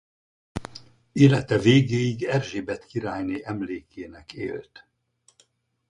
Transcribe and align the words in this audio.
Élete 1.15 1.57
végéig 1.57 2.23
Erzsébet 2.23 2.85
királyné 2.85 3.41
emlékének 3.43 4.33
élt. 4.33 4.87